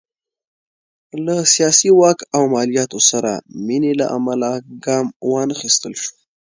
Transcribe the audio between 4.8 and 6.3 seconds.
ګام وانخیستل شو.